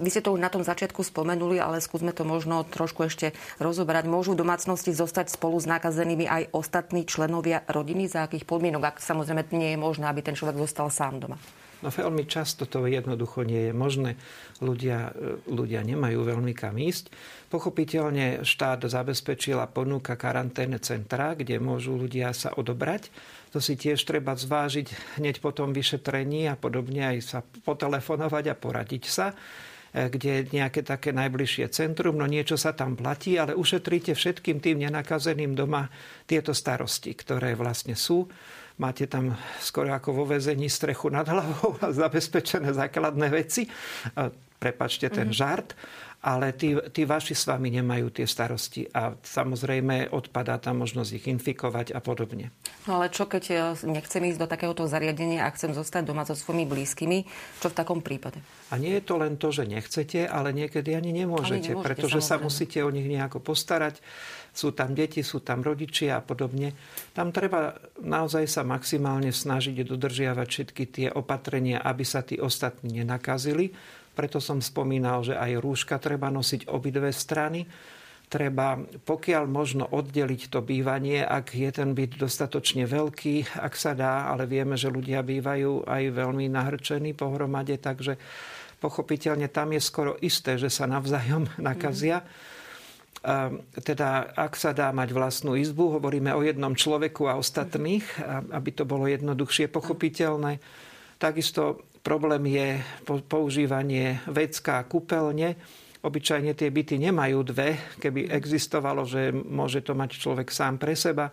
Vy 0.00 0.08
ste 0.08 0.24
to 0.24 0.32
už 0.32 0.40
na 0.40 0.48
tom 0.48 0.64
začiatku 0.64 1.04
spomenuli, 1.04 1.60
ale 1.60 1.84
skúsme 1.84 2.16
to 2.16 2.24
možno 2.24 2.64
trošku 2.64 3.04
ešte 3.04 3.36
rozobrať. 3.60 4.08
Môžu 4.08 4.32
v 4.32 4.40
domácnosti 4.40 4.96
zostať 4.96 5.28
spolu 5.36 5.60
s 5.60 5.68
nakazenými 5.68 6.24
aj 6.24 6.42
ostatní 6.56 7.04
členovia 7.04 7.60
rodiny? 7.68 8.08
Za 8.08 8.24
akých 8.24 8.48
podmienok? 8.48 8.96
Ak 8.96 9.04
samozrejme 9.04 9.44
nie 9.52 9.76
je 9.76 9.78
možné, 9.78 10.08
aby 10.08 10.24
ten 10.24 10.34
človek 10.34 10.56
zostal 10.56 10.88
sám 10.88 11.20
doma. 11.20 11.36
No 11.80 11.88
veľmi 11.88 12.28
často 12.28 12.68
to 12.68 12.84
jednoducho 12.84 13.40
nie 13.40 13.72
je 13.72 13.74
možné. 13.74 14.10
Ľudia, 14.60 15.16
e, 15.16 15.40
ľudia 15.48 15.80
nemajú 15.90 16.22
veľmi 16.22 16.54
kam 16.54 16.78
ísť. 16.78 17.10
Pochopiteľne 17.50 18.46
štát 18.46 18.86
zabezpečil 18.86 19.58
a 19.58 19.66
ponúka 19.66 20.14
karanténne 20.14 20.78
centra, 20.78 21.34
kde 21.34 21.58
môžu 21.58 21.98
ľudia 21.98 22.30
sa 22.30 22.54
odobrať. 22.54 23.10
To 23.50 23.58
si 23.58 23.74
tiež 23.74 23.98
treba 24.06 24.38
zvážiť 24.38 25.18
hneď 25.18 25.42
po 25.42 25.50
tom 25.50 25.74
vyšetrení 25.74 26.46
a 26.46 26.54
podobne 26.54 27.16
aj 27.16 27.18
sa 27.26 27.38
potelefonovať 27.42 28.54
a 28.54 28.54
poradiť 28.54 29.04
sa 29.10 29.34
e, 29.90 30.06
kde 30.06 30.30
je 30.30 30.42
nejaké 30.54 30.86
také 30.86 31.10
najbližšie 31.10 31.66
centrum, 31.74 32.14
no 32.14 32.30
niečo 32.30 32.54
sa 32.54 32.70
tam 32.70 32.94
platí, 32.94 33.34
ale 33.34 33.58
ušetríte 33.58 34.14
všetkým 34.14 34.62
tým 34.62 34.86
nenakazeným 34.86 35.58
doma 35.58 35.90
tieto 36.30 36.54
starosti, 36.54 37.10
ktoré 37.10 37.58
vlastne 37.58 37.98
sú 37.98 38.30
máte 38.80 39.04
tam 39.04 39.36
skoro 39.60 39.92
ako 39.92 40.16
vo 40.16 40.24
väzení 40.24 40.72
strechu 40.72 41.12
nad 41.12 41.28
hlavou 41.28 41.76
a 41.84 41.92
zabezpečené 42.00 42.72
základné 42.72 43.28
veci. 43.28 43.68
Prepačte 44.60 45.08
ten 45.08 45.32
mm-hmm. 45.32 45.40
žart 45.40 45.72
ale 46.20 46.52
tí, 46.52 46.76
tí 46.92 47.08
vaši 47.08 47.32
s 47.32 47.48
vami 47.48 47.72
nemajú 47.80 48.12
tie 48.12 48.28
starosti 48.28 48.84
a 48.92 49.16
samozrejme 49.16 50.12
odpadá 50.12 50.60
tam 50.60 50.84
možnosť 50.84 51.10
ich 51.16 51.26
infikovať 51.32 51.96
a 51.96 52.00
podobne. 52.04 52.52
No 52.84 53.00
ale 53.00 53.08
čo 53.08 53.24
keď 53.24 53.44
e, 53.48 53.54
nechcem 53.88 54.20
ísť 54.28 54.36
do 54.44 54.44
takéhoto 54.44 54.84
zariadenia 54.84 55.48
a 55.48 55.54
chcem 55.56 55.72
zostať 55.72 56.12
doma 56.12 56.28
so 56.28 56.36
svojimi 56.36 56.68
blízkymi, 56.68 57.24
čo 57.64 57.72
v 57.72 57.74
takom 57.76 58.04
prípade? 58.04 58.44
A 58.68 58.76
nie 58.76 59.00
je 59.00 59.04
to 59.04 59.16
len 59.16 59.40
to, 59.40 59.48
že 59.48 59.64
nechcete, 59.64 60.28
ale 60.28 60.52
niekedy 60.52 60.92
ani 60.92 61.16
nemôžete, 61.16 61.56
ani 61.56 61.68
nemôžete 61.72 61.86
pretože 61.88 62.20
samozrejme. 62.20 62.28
sa 62.28 62.44
musíte 62.44 62.78
o 62.84 62.92
nich 62.92 63.08
nejako 63.08 63.40
postarať. 63.40 64.04
Sú 64.52 64.76
tam 64.76 64.92
deti, 64.92 65.24
sú 65.24 65.40
tam 65.40 65.64
rodičia 65.64 66.20
a 66.20 66.22
podobne. 66.26 66.76
Tam 67.16 67.32
treba 67.32 67.80
naozaj 68.02 68.44
sa 68.44 68.60
maximálne 68.66 69.32
snažiť 69.32 69.88
dodržiavať 69.88 70.46
všetky 70.50 70.84
tie 70.90 71.08
opatrenia, 71.08 71.80
aby 71.80 72.04
sa 72.04 72.20
tí 72.20 72.36
ostatní 72.36 73.00
nenakazili. 73.00 73.72
Preto 74.12 74.42
som 74.42 74.58
spomínal, 74.58 75.22
že 75.22 75.38
aj 75.38 75.60
rúška 75.62 75.96
treba 76.02 76.28
nosiť 76.28 76.68
obidve 76.68 77.10
strany 77.14 77.64
treba 78.30 78.78
pokiaľ 79.02 79.44
možno 79.50 79.84
oddeliť 79.90 80.54
to 80.54 80.62
bývanie, 80.62 81.18
ak 81.18 81.50
je 81.50 81.70
ten 81.74 81.90
byt 81.98 82.14
dostatočne 82.14 82.86
veľký, 82.86 83.58
ak 83.58 83.74
sa 83.74 83.90
dá, 83.98 84.30
ale 84.30 84.46
vieme, 84.46 84.78
že 84.78 84.86
ľudia 84.86 85.26
bývajú 85.26 85.82
aj 85.82 86.02
veľmi 86.14 86.46
nahrčení 86.46 87.10
pohromade, 87.18 87.74
takže 87.82 88.14
pochopiteľne 88.78 89.50
tam 89.50 89.74
je 89.74 89.82
skoro 89.82 90.14
isté, 90.22 90.54
že 90.62 90.70
sa 90.70 90.86
navzájom 90.86 91.50
nakazia. 91.58 92.22
Mm. 92.22 92.48
Teda 93.84 94.32
ak 94.32 94.56
sa 94.56 94.72
dá 94.72 94.88
mať 94.96 95.12
vlastnú 95.12 95.52
izbu, 95.52 96.00
hovoríme 96.00 96.32
o 96.32 96.40
jednom 96.40 96.72
človeku 96.72 97.28
a 97.28 97.36
ostatných, 97.36 98.06
aby 98.48 98.70
to 98.72 98.88
bolo 98.88 99.04
jednoduchšie 99.04 99.68
pochopiteľné. 99.68 100.56
Takisto 101.20 101.84
problém 102.00 102.48
je 102.48 102.68
používanie 103.28 104.20
vecka 104.28 104.80
a 104.80 104.86
kúpeľne 104.88 105.56
Obyčajne 106.00 106.56
tie 106.56 106.72
byty 106.72 106.96
nemajú 106.96 107.52
dve. 107.52 107.76
Keby 108.00 108.32
existovalo, 108.32 109.04
že 109.04 109.36
môže 109.36 109.84
to 109.84 109.92
mať 109.92 110.16
človek 110.16 110.48
sám 110.48 110.80
pre 110.80 110.96
seba, 110.96 111.28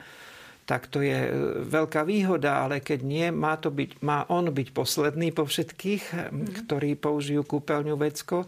tak 0.67 0.91
to 0.91 0.99
je 0.99 1.15
e, 1.15 1.31
veľká 1.63 2.03
výhoda, 2.03 2.67
ale 2.67 2.83
keď 2.83 2.99
nie, 2.99 3.27
má, 3.31 3.55
to 3.55 3.71
byť, 3.71 4.03
má 4.03 4.27
on 4.27 4.51
byť 4.51 4.67
posledný 4.75 5.31
po 5.31 5.47
všetkých, 5.47 6.03
mm. 6.11 6.67
ktorí 6.67 6.99
použijú 6.99 7.47
kúpeľňu 7.47 7.95
vecko. 7.95 8.43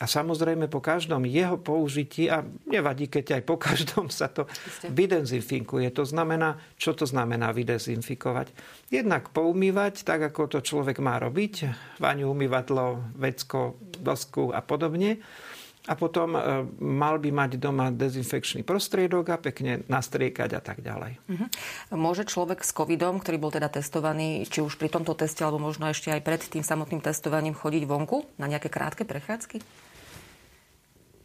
A 0.00 0.08
samozrejme 0.08 0.72
po 0.72 0.80
každom 0.80 1.28
jeho 1.28 1.60
použití, 1.60 2.32
a 2.32 2.40
nevadí, 2.64 3.12
keď 3.12 3.36
aj 3.36 3.42
po 3.44 3.60
každom 3.60 4.08
sa 4.08 4.32
to 4.32 4.48
vydezinfikuje. 4.88 5.92
To 5.92 6.08
znamená, 6.08 6.56
čo 6.80 6.96
to 6.96 7.04
znamená 7.04 7.52
vydezinfikovať? 7.52 8.48
Jednak 8.88 9.28
poumývať, 9.28 10.00
tak 10.08 10.32
ako 10.32 10.56
to 10.56 10.64
človek 10.64 11.04
má 11.04 11.20
robiť, 11.20 11.68
vaňu, 12.00 12.32
umývadlo, 12.32 13.12
vecko, 13.20 13.76
dosku 14.00 14.56
a 14.56 14.64
podobne 14.64 15.20
a 15.88 15.96
potom 15.96 16.36
e, 16.36 16.40
mal 16.80 17.16
by 17.16 17.30
mať 17.32 17.50
doma 17.56 17.88
dezinfekčný 17.88 18.62
prostriedok 18.68 19.32
a 19.32 19.40
pekne 19.40 19.80
nastriekať 19.88 20.50
a 20.56 20.60
tak 20.60 20.84
ďalej. 20.84 21.16
Uh-huh. 21.24 21.48
Môže 21.96 22.28
človek 22.28 22.60
s 22.60 22.76
covidom, 22.76 23.16
ktorý 23.16 23.36
bol 23.40 23.52
teda 23.52 23.72
testovaný, 23.72 24.44
či 24.44 24.60
už 24.60 24.76
pri 24.76 24.92
tomto 24.92 25.16
teste, 25.16 25.40
alebo 25.40 25.60
možno 25.60 25.88
ešte 25.88 26.12
aj 26.12 26.20
pred 26.20 26.40
tým 26.44 26.60
samotným 26.60 27.00
testovaním, 27.00 27.56
chodiť 27.56 27.88
vonku 27.88 28.28
na 28.36 28.46
nejaké 28.48 28.68
krátke 28.68 29.08
prechádzky? 29.08 29.89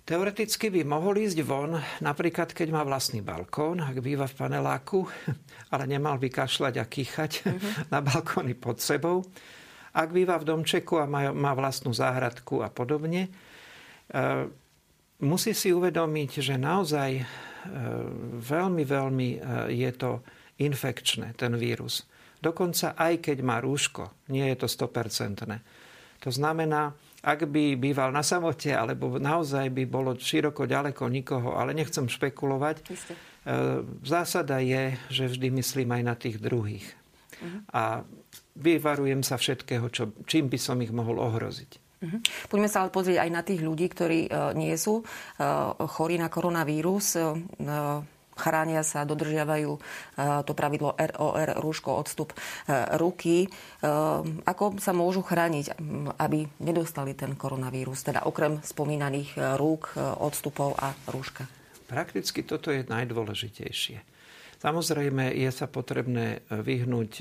Teoreticky 0.06 0.70
by 0.70 0.82
mohol 0.86 1.26
ísť 1.26 1.42
von, 1.42 1.82
napríklad 2.02 2.54
keď 2.54 2.70
má 2.70 2.86
vlastný 2.86 3.26
balkón, 3.26 3.82
ak 3.82 4.06
býva 4.06 4.30
v 4.30 4.38
paneláku, 4.38 5.10
ale 5.74 5.84
nemal 5.90 6.22
by 6.22 6.30
kašľať 6.30 6.74
a 6.78 6.86
kýchať 6.86 7.32
uh-huh. 7.42 7.60
na 7.94 8.06
balkóny 8.06 8.54
pod 8.54 8.78
sebou. 8.78 9.26
Ak 9.96 10.14
býva 10.14 10.38
v 10.38 10.46
domčeku 10.46 11.02
a 11.02 11.10
má, 11.10 11.34
má 11.34 11.58
vlastnú 11.58 11.90
záhradku 11.90 12.62
a 12.62 12.70
podobne, 12.70 13.34
E, 14.06 14.46
musí 15.26 15.52
si 15.58 15.74
uvedomiť, 15.74 16.32
že 16.42 16.56
naozaj 16.62 17.12
e, 17.18 17.24
veľmi, 18.38 18.84
veľmi 18.86 19.30
e, 19.34 19.38
je 19.74 19.92
to 19.98 20.22
infekčné, 20.62 21.34
ten 21.34 21.58
vírus. 21.58 22.06
Dokonca 22.38 22.94
aj 22.94 23.26
keď 23.26 23.38
má 23.42 23.58
rúško, 23.58 24.30
nie 24.30 24.46
je 24.54 24.58
to 24.62 24.68
100%. 24.70 25.50
To 26.22 26.30
znamená, 26.30 26.94
ak 27.26 27.50
by 27.50 27.74
býval 27.74 28.14
na 28.14 28.22
samote, 28.22 28.70
alebo 28.70 29.18
naozaj 29.18 29.74
by 29.74 29.84
bolo 29.90 30.14
široko 30.14 30.70
ďaleko 30.70 31.10
nikoho, 31.10 31.58
ale 31.58 31.74
nechcem 31.74 32.06
špekulovať, 32.06 32.86
Isté. 32.86 33.14
zásada 34.06 34.62
je, 34.62 34.94
že 35.10 35.34
vždy 35.34 35.50
myslím 35.58 35.90
aj 35.98 36.04
na 36.06 36.14
tých 36.14 36.38
druhých. 36.38 36.86
Uh-huh. 37.42 37.66
A 37.74 37.84
vyvarujem 38.54 39.26
sa 39.26 39.42
všetkého, 39.42 39.90
čo, 39.90 40.14
čím 40.30 40.54
by 40.54 40.60
som 40.62 40.78
ich 40.86 40.94
mohol 40.94 41.18
ohroziť. 41.18 41.72
Uh-huh. 42.06 42.22
Poďme 42.46 42.70
sa 42.70 42.86
ale 42.86 42.94
pozrieť 42.94 43.26
aj 43.26 43.32
na 43.34 43.42
tých 43.42 43.62
ľudí, 43.66 43.90
ktorí 43.90 44.30
uh, 44.30 44.54
nie 44.54 44.78
sú 44.78 45.02
uh, 45.02 45.74
chorí 45.90 46.22
na 46.22 46.30
koronavírus. 46.30 47.18
Uh, 47.18 48.06
chránia 48.36 48.84
sa, 48.84 49.08
dodržiavajú 49.08 49.72
to 50.44 50.52
pravidlo 50.54 50.94
ROR, 50.96 51.60
rúško, 51.60 51.96
odstup 51.96 52.36
ruky. 53.00 53.48
Ako 54.46 54.78
sa 54.80 54.92
môžu 54.92 55.24
chrániť, 55.24 55.80
aby 56.22 56.46
nedostali 56.60 57.16
ten 57.16 57.34
koronavírus, 57.40 58.04
teda 58.04 58.28
okrem 58.28 58.60
spomínaných 58.62 59.58
rúk, 59.60 59.96
odstupov 60.20 60.76
a 60.80 60.92
rúška? 61.10 61.48
Prakticky 61.86 62.42
toto 62.42 62.74
je 62.74 62.84
najdôležitejšie. 62.86 64.15
Samozrejme 64.66 65.30
je 65.38 65.52
sa 65.54 65.70
potrebné 65.70 66.42
vyhnúť 66.50 67.12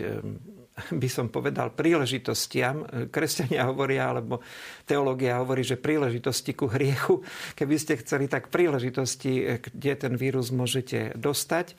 by 1.02 1.08
som 1.10 1.30
povedal, 1.30 1.70
príležitostiam. 1.70 3.08
Kresťania 3.10 3.70
hovoria, 3.70 4.10
alebo 4.10 4.42
teológia 4.82 5.38
hovorí, 5.38 5.62
že 5.62 5.78
príležitosti 5.78 6.52
ku 6.54 6.66
hriechu. 6.66 7.22
Keby 7.54 7.74
ste 7.78 8.00
chceli, 8.02 8.26
tak 8.26 8.50
príležitosti, 8.50 9.62
kde 9.62 9.92
ten 9.94 10.14
vírus 10.18 10.50
môžete 10.50 11.14
dostať. 11.14 11.78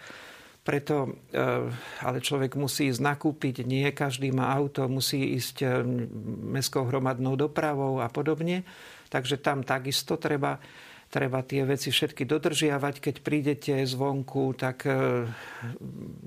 Preto 0.66 1.14
ale 2.02 2.26
človek 2.26 2.58
musí 2.58 2.90
ísť 2.90 2.98
nakúpiť, 2.98 3.62
nie 3.70 3.86
každý 3.94 4.34
má 4.34 4.50
auto, 4.50 4.90
musí 4.90 5.38
ísť 5.38 5.86
mestskou 6.42 6.90
hromadnou 6.90 7.38
dopravou 7.38 8.02
a 8.02 8.10
podobne. 8.10 8.66
Takže 9.14 9.38
tam 9.46 9.62
takisto 9.62 10.18
treba 10.18 10.58
treba 11.16 11.40
tie 11.48 11.64
veci 11.64 11.96
všetky 11.96 12.28
dodržiavať. 12.28 13.00
Keď 13.00 13.16
prídete 13.24 13.72
zvonku, 13.88 14.52
tak 14.60 14.84
e, 14.84 15.24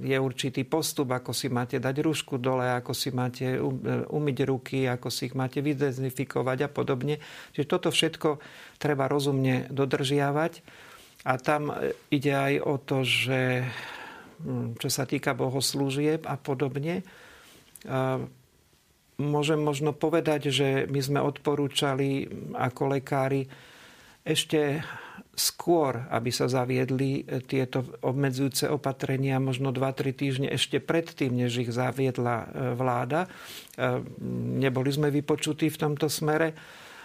je 0.00 0.16
určitý 0.16 0.64
postup, 0.64 1.12
ako 1.12 1.36
si 1.36 1.52
máte 1.52 1.76
dať 1.76 2.00
rúšku 2.00 2.40
dole, 2.40 2.72
ako 2.72 2.96
si 2.96 3.12
máte 3.12 3.60
um, 3.60 3.76
e, 3.84 4.08
umyť 4.08 4.38
ruky, 4.48 4.88
ako 4.88 5.12
si 5.12 5.28
ich 5.28 5.36
máte 5.36 5.60
vydezinfikovať 5.60 6.58
a 6.64 6.72
podobne. 6.72 7.20
Čiže 7.52 7.68
toto 7.68 7.92
všetko 7.92 8.40
treba 8.80 9.12
rozumne 9.12 9.68
dodržiavať. 9.68 10.64
A 11.28 11.36
tam 11.36 11.68
e, 11.68 11.92
ide 12.08 12.32
aj 12.32 12.54
o 12.64 12.74
to, 12.80 13.04
že 13.04 13.68
hm, 14.40 14.80
čo 14.80 14.88
sa 14.88 15.04
týka 15.04 15.36
bohoslúžieb 15.36 16.24
a 16.24 16.40
podobne, 16.40 17.04
môžem 19.22 19.60
možno 19.62 19.94
povedať, 19.94 20.50
že 20.50 20.68
my 20.90 20.98
sme 20.98 21.20
odporúčali 21.22 22.26
ako 22.58 22.98
lekári 22.98 23.46
ešte 24.28 24.84
skôr, 25.38 26.04
aby 26.10 26.34
sa 26.34 26.50
zaviedli 26.50 27.22
e, 27.22 27.40
tieto 27.46 27.86
obmedzujúce 28.02 28.66
opatrenia, 28.68 29.38
možno 29.38 29.70
2-3 29.70 30.12
týždne 30.12 30.48
ešte 30.50 30.82
predtým, 30.82 31.30
než 31.32 31.62
ich 31.62 31.70
zaviedla 31.70 32.36
e, 32.42 32.46
vláda. 32.74 33.24
E, 33.24 33.28
neboli 34.58 34.90
sme 34.90 35.14
vypočutí 35.14 35.70
v 35.70 35.80
tomto 35.80 36.10
smere 36.10 36.52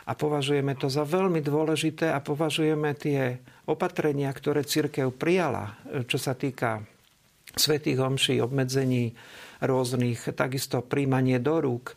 a 0.09 0.17
považujeme 0.17 0.73
to 0.75 0.89
za 0.89 1.05
veľmi 1.05 1.39
dôležité 1.39 2.11
a 2.11 2.19
považujeme 2.19 2.91
tie 2.97 3.39
opatrenia, 3.69 4.33
ktoré 4.33 4.67
církev 4.67 5.15
prijala, 5.15 5.79
čo 6.11 6.19
sa 6.19 6.35
týka 6.35 6.83
svetých 7.55 8.03
homší, 8.03 8.43
obmedzení 8.43 9.15
rôznych, 9.63 10.35
takisto 10.35 10.83
príjmanie 10.83 11.39
do 11.39 11.63
rúk 11.63 11.95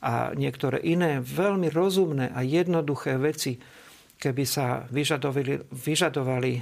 a 0.00 0.32
niektoré 0.32 0.80
iné 0.80 1.20
veľmi 1.20 1.68
rozumné 1.68 2.32
a 2.32 2.40
jednoduché 2.40 3.20
veci, 3.20 3.60
keby 4.22 4.44
sa 4.46 4.86
vyžadovali, 4.86 5.66
vyžadovali 5.74 6.52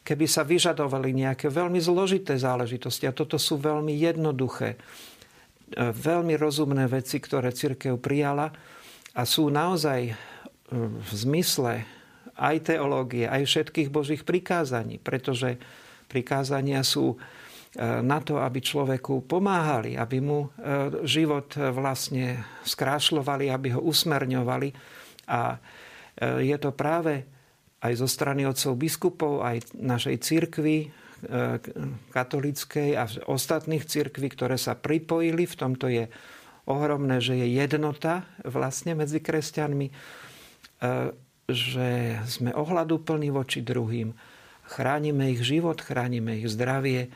keby 0.00 0.26
sa 0.26 0.42
vyžadovali 0.42 1.12
nejaké 1.12 1.52
veľmi 1.52 1.78
zložité 1.78 2.34
záležitosti. 2.34 3.04
A 3.06 3.14
toto 3.14 3.36
sú 3.36 3.60
veľmi 3.60 3.92
jednoduché, 3.94 4.74
e, 4.74 4.78
veľmi 5.92 6.34
rozumné 6.34 6.88
veci, 6.88 7.20
ktoré 7.20 7.52
církev 7.52 8.00
prijala 8.00 8.50
a 9.14 9.22
sú 9.22 9.52
naozaj 9.52 10.10
e, 10.10 10.14
v 10.74 11.10
zmysle 11.14 11.84
aj 12.40 12.72
teológie, 12.72 13.28
aj 13.28 13.44
všetkých 13.44 13.92
božích 13.92 14.22
prikázaní, 14.24 14.96
pretože 14.96 15.60
prikázania 16.08 16.80
sú 16.80 17.14
e, 17.14 17.16
na 18.00 18.18
to, 18.24 18.40
aby 18.40 18.64
človeku 18.64 19.28
pomáhali, 19.28 19.94
aby 19.94 20.18
mu 20.18 20.50
život 21.04 21.54
vlastne 21.54 22.40
skrášľovali, 22.64 23.52
aby 23.52 23.76
ho 23.76 23.80
usmerňovali 23.84 24.68
a 25.30 25.60
je 26.18 26.56
to 26.58 26.70
práve 26.74 27.28
aj 27.80 27.92
zo 27.96 28.08
strany 28.08 28.44
otcov 28.44 28.76
biskupov, 28.76 29.40
aj 29.40 29.72
našej 29.72 30.16
cirkvi 30.20 30.76
e, 30.84 30.88
katolíckej 32.12 32.90
a 32.96 33.08
ostatných 33.24 33.88
cirkví, 33.88 34.28
ktoré 34.28 34.60
sa 34.60 34.76
pripojili. 34.76 35.48
V 35.48 35.56
tomto 35.56 35.88
je 35.88 36.12
ohromné, 36.68 37.24
že 37.24 37.40
je 37.40 37.48
jednota 37.48 38.28
vlastne 38.44 38.92
medzi 38.92 39.24
kresťanmi, 39.24 39.88
e, 39.88 39.92
že 41.48 41.88
sme 42.28 42.52
ohľadu 42.52 43.00
plní 43.00 43.32
voči 43.32 43.64
druhým, 43.64 44.12
chránime 44.68 45.32
ich 45.32 45.42
život, 45.42 45.80
chránime 45.80 46.38
ich 46.38 46.52
zdravie 46.52 47.10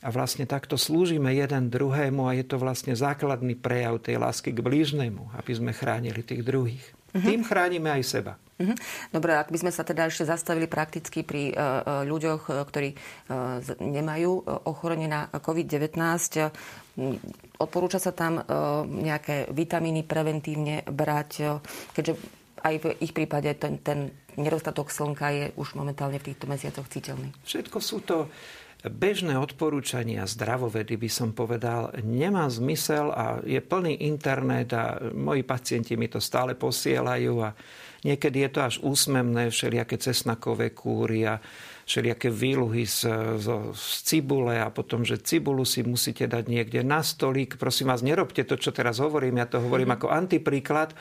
A 0.00 0.08
vlastne 0.08 0.48
takto 0.48 0.80
slúžime 0.80 1.28
jeden 1.36 1.68
druhému 1.68 2.24
a 2.24 2.32
je 2.32 2.44
to 2.48 2.56
vlastne 2.56 2.96
základný 2.96 3.52
prejav 3.52 4.00
tej 4.00 4.16
lásky 4.16 4.48
k 4.48 4.64
blížnemu, 4.64 5.28
aby 5.36 5.52
sme 5.52 5.76
chránili 5.76 6.24
tých 6.24 6.40
druhých. 6.40 6.99
Uh-huh. 7.10 7.26
Tým 7.26 7.42
chránime 7.42 7.90
aj 7.90 8.02
seba. 8.06 8.32
Uh-huh. 8.60 8.76
Dobre, 9.10 9.34
ak 9.34 9.50
by 9.50 9.58
sme 9.66 9.72
sa 9.72 9.82
teda 9.82 10.06
ešte 10.06 10.28
zastavili 10.28 10.68
prakticky 10.70 11.24
pri 11.24 11.50
uh, 11.50 12.04
ľuďoch, 12.06 12.52
ktorí 12.70 12.94
uh, 12.94 13.58
nemajú 13.80 14.30
ochorenie 14.68 15.08
na 15.08 15.32
COVID-19, 15.32 15.90
odporúča 17.56 17.98
sa 17.98 18.12
tam 18.12 18.38
uh, 18.38 18.44
nejaké 18.84 19.48
vitamíny 19.50 20.04
preventívne 20.04 20.84
brať, 20.84 21.60
keďže 21.96 22.14
aj 22.60 22.74
v 22.76 22.84
ich 23.00 23.16
prípade 23.16 23.48
ten, 23.56 23.80
ten 23.80 24.12
nedostatok 24.36 24.92
slnka 24.92 25.32
je 25.32 25.44
už 25.56 25.74
momentálne 25.74 26.20
v 26.20 26.32
týchto 26.32 26.44
mesiacoch 26.44 26.86
citeľný. 26.92 27.32
Všetko 27.44 27.78
sú 27.80 28.04
to 28.04 28.28
bežné 28.88 29.36
odporúčania 29.36 30.24
zdravovedy 30.24 30.96
by 30.96 31.10
som 31.12 31.36
povedal, 31.36 31.92
nemá 32.00 32.48
zmysel 32.48 33.12
a 33.12 33.44
je 33.44 33.60
plný 33.60 34.08
internet 34.08 34.72
a 34.72 34.96
moji 35.12 35.44
pacienti 35.44 36.00
mi 36.00 36.08
to 36.08 36.16
stále 36.16 36.56
posielajú 36.56 37.34
a 37.44 37.52
niekedy 38.08 38.48
je 38.48 38.50
to 38.56 38.60
až 38.64 38.74
úsmemné, 38.80 39.52
všelijaké 39.52 40.00
cesnakové 40.00 40.72
kúry 40.72 41.28
a 41.28 41.36
všelijaké 41.84 42.30
výluhy 42.32 42.86
z, 42.86 43.10
z, 43.36 43.46
z 43.76 43.84
cibule 44.06 44.56
a 44.56 44.72
potom, 44.72 45.04
že 45.04 45.20
cibulu 45.20 45.66
si 45.66 45.84
musíte 45.84 46.24
dať 46.30 46.46
niekde 46.48 46.80
na 46.80 47.02
stolík. 47.04 47.58
Prosím 47.58 47.92
vás, 47.92 48.00
nerobte 48.00 48.46
to, 48.46 48.56
čo 48.56 48.70
teraz 48.72 49.02
hovorím, 49.02 49.42
ja 49.42 49.50
to 49.50 49.60
hovorím 49.60 49.92
mm-hmm. 49.92 50.06
ako 50.06 50.14
antipríklad, 50.14 50.94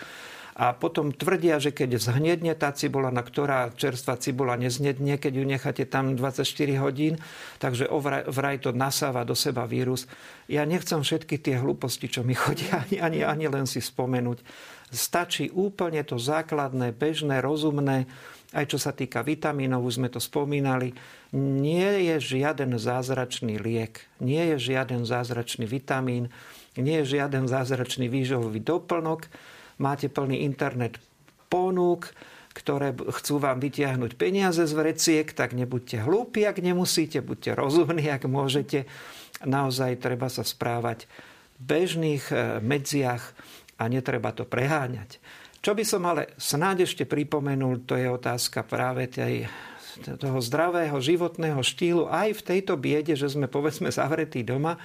a 0.59 0.75
potom 0.75 1.15
tvrdia, 1.15 1.55
že 1.63 1.71
keď 1.71 1.95
zhnedne 2.03 2.51
tá 2.51 2.75
cibula, 2.75 3.15
na 3.15 3.23
ktorá 3.23 3.71
čerstvá 3.71 4.19
cibula 4.19 4.59
neznedne, 4.59 5.15
keď 5.15 5.39
ju 5.39 5.45
necháte 5.47 5.87
tam 5.87 6.19
24 6.19 6.43
hodín, 6.83 7.15
takže 7.63 7.87
vraj 8.27 8.59
to 8.59 8.75
nasáva 8.75 9.23
do 9.23 9.39
seba 9.39 9.63
vírus. 9.63 10.03
Ja 10.51 10.67
nechcem 10.67 10.99
všetky 10.99 11.39
tie 11.39 11.63
hlúposti, 11.63 12.11
čo 12.11 12.27
mi 12.27 12.35
chodia, 12.35 12.83
ani, 12.83 12.99
ani, 12.99 13.19
ani 13.23 13.47
len 13.47 13.63
si 13.71 13.79
spomenúť. 13.79 14.43
Stačí 14.91 15.47
úplne 15.47 16.03
to 16.03 16.19
základné, 16.19 16.91
bežné, 16.91 17.39
rozumné, 17.39 18.11
aj 18.51 18.75
čo 18.75 18.81
sa 18.81 18.91
týka 18.91 19.23
vitamínov, 19.23 19.87
už 19.87 20.03
sme 20.03 20.11
to 20.11 20.19
spomínali, 20.19 20.91
nie 21.39 22.09
je 22.11 22.35
žiaden 22.35 22.75
zázračný 22.75 23.63
liek, 23.63 24.03
nie 24.19 24.43
je 24.51 24.75
žiaden 24.75 25.07
zázračný 25.07 25.63
vitamín, 25.69 26.27
nie 26.75 26.99
je 26.99 27.15
žiaden 27.15 27.47
zázračný 27.47 28.11
výživový 28.11 28.59
doplnok, 28.59 29.29
máte 29.79 30.11
plný 30.11 30.43
internet 30.45 30.99
ponúk, 31.49 32.11
ktoré 32.53 32.91
chcú 32.91 33.39
vám 33.39 33.63
vytiahnuť 33.63 34.19
peniaze 34.19 34.61
z 34.67 34.73
vreciek, 34.75 35.27
tak 35.31 35.55
nebuďte 35.55 36.03
hlúpi, 36.03 36.43
ak 36.43 36.59
nemusíte, 36.59 37.23
buďte 37.23 37.55
rozumní, 37.55 38.11
ak 38.11 38.27
môžete. 38.27 38.85
Naozaj 39.47 40.03
treba 40.03 40.27
sa 40.27 40.43
správať 40.43 41.07
v 41.57 41.63
bežných 41.63 42.25
e, 42.29 42.35
medziach 42.59 43.23
a 43.79 43.87
netreba 43.87 44.35
to 44.35 44.43
preháňať. 44.43 45.23
Čo 45.59 45.75
by 45.75 45.83
som 45.87 46.03
ale 46.07 46.35
snáď 46.35 46.87
ešte 46.87 47.03
pripomenul, 47.07 47.83
to 47.87 47.95
je 47.95 48.07
otázka 48.11 48.67
práve 48.67 49.07
tej, 49.07 49.47
toho 50.19 50.39
zdravého 50.39 50.95
životného 50.99 51.59
štýlu 51.59 52.07
aj 52.07 52.39
v 52.39 52.45
tejto 52.45 52.75
biede, 52.79 53.15
že 53.15 53.31
sme 53.31 53.47
povedzme 53.47 53.91
zavretí 53.91 54.43
doma 54.43 54.79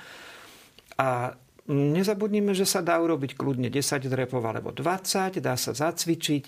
a 0.95 1.35
Nezabudnime, 1.65 2.53
že 2.53 2.69
sa 2.69 2.85
dá 2.85 3.01
urobiť 3.01 3.41
kľudne 3.41 3.73
10 3.73 4.05
drepov 4.05 4.45
alebo 4.45 4.69
20, 4.69 5.41
dá 5.41 5.57
sa 5.57 5.73
zacvičiť, 5.73 6.45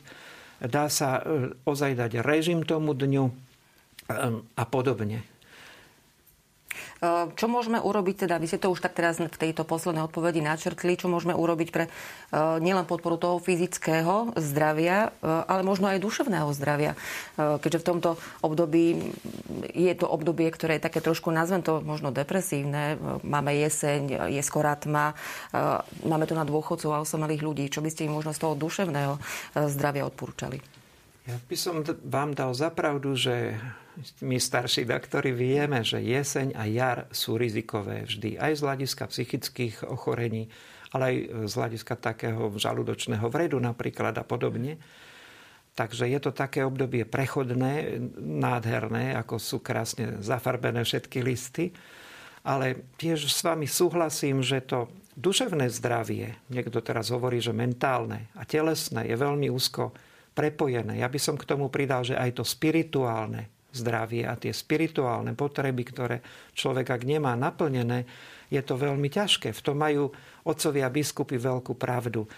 dá 0.69 0.93
sa 0.93 1.25
e, 1.25 1.57
ozaj 1.65 1.97
dať 1.97 2.13
režim 2.21 2.61
tomu 2.69 2.93
dňu 2.93 3.25
e, 3.25 3.33
a 4.45 4.65
podobne. 4.69 5.25
Čo 7.37 7.47
môžeme 7.47 7.79
urobiť, 7.83 8.27
teda 8.27 8.41
vy 8.41 8.47
ste 8.49 8.63
to 8.63 8.73
už 8.73 8.81
tak 8.83 8.97
teraz 8.97 9.21
v 9.21 9.29
tejto 9.29 9.63
poslednej 9.63 10.05
odpovedi 10.07 10.41
načrtli, 10.41 10.97
čo 10.97 11.13
môžeme 11.13 11.37
urobiť 11.37 11.69
pre 11.73 11.89
nielen 12.35 12.85
podporu 12.85 13.17
toho 13.17 13.37
fyzického 13.41 14.37
zdravia, 14.37 15.13
ale 15.25 15.63
možno 15.65 15.89
aj 15.89 16.03
duševného 16.03 16.49
zdravia. 16.57 16.93
Keďže 17.37 17.81
v 17.81 17.89
tomto 17.89 18.11
období 18.45 19.13
je 19.73 19.95
to 19.97 20.07
obdobie, 20.09 20.49
ktoré 20.53 20.77
je 20.77 20.87
také 20.89 21.01
trošku, 21.01 21.33
nazvem 21.33 21.65
to 21.65 21.81
možno 21.81 22.13
depresívne. 22.13 23.01
Máme 23.25 23.57
jeseň, 23.57 24.33
je 24.33 24.43
skorá 24.45 24.77
tma, 24.77 25.17
máme 26.05 26.25
to 26.29 26.37
na 26.37 26.45
dôchodcov 26.45 26.91
a 26.93 27.03
osamelých 27.03 27.45
ľudí. 27.45 27.65
Čo 27.73 27.81
by 27.81 27.89
ste 27.93 28.05
im 28.09 28.17
možno 28.17 28.37
z 28.37 28.43
toho 28.43 28.55
duševného 28.59 29.17
zdravia 29.73 30.05
odporúčali? 30.05 30.76
Ja 31.27 31.43
by 31.43 31.57
som 31.59 31.83
vám 32.07 32.39
dal 32.39 32.55
zapravdu, 32.55 33.19
že 33.19 33.59
my 34.23 34.39
starší 34.39 34.87
doktori 34.87 35.35
vieme, 35.35 35.83
že 35.83 35.99
jeseň 35.99 36.55
a 36.55 36.71
jar 36.71 37.11
sú 37.11 37.35
rizikové 37.35 38.07
vždy. 38.07 38.39
Aj 38.39 38.55
z 38.55 38.63
hľadiska 38.63 39.11
psychických 39.11 39.91
ochorení, 39.91 40.47
ale 40.95 41.03
aj 41.11 41.17
z 41.51 41.53
hľadiska 41.59 41.99
takého 41.99 42.55
žalúdočného 42.55 43.27
vredu 43.27 43.59
napríklad 43.59 44.15
a 44.15 44.23
podobne. 44.23 44.79
Takže 45.75 46.07
je 46.07 46.21
to 46.23 46.31
také 46.31 46.63
obdobie 46.63 47.03
prechodné, 47.03 47.99
nádherné, 48.23 49.19
ako 49.19 49.43
sú 49.43 49.59
krásne 49.59 50.23
zafarbené 50.23 50.87
všetky 50.87 51.27
listy. 51.27 51.75
Ale 52.47 52.87
tiež 53.03 53.27
s 53.27 53.43
vami 53.43 53.67
súhlasím, 53.67 54.47
že 54.47 54.63
to 54.63 54.87
duševné 55.19 55.67
zdravie, 55.75 56.39
niekto 56.55 56.79
teraz 56.79 57.11
hovorí, 57.11 57.43
že 57.43 57.51
mentálne 57.51 58.31
a 58.39 58.47
telesné 58.47 59.11
je 59.11 59.17
veľmi 59.19 59.51
úzko 59.51 59.91
prepojené. 60.37 61.01
Ja 61.01 61.09
by 61.09 61.17
som 61.17 61.41
k 61.41 61.49
tomu 61.49 61.73
pridal, 61.73 62.05
že 62.05 62.13
aj 62.13 62.37
to 62.37 62.45
spirituálne 62.45 63.49
zdravie 63.73 64.29
a 64.29 64.37
tie 64.37 64.53
spirituálne 64.53 65.33
potreby, 65.33 65.83
ktoré 65.89 66.17
človek 66.53 66.93
ak 66.93 67.03
nemá 67.09 67.33
naplnené, 67.37 68.05
je 68.53 68.61
to 68.61 68.77
veľmi 68.77 69.09
ťažké. 69.09 69.53
V 69.53 69.65
tom 69.65 69.81
majú 69.81 70.13
otcovia 70.45 70.93
biskupy 70.93 71.37
veľkú 71.41 71.75
pravdu. 71.75 72.29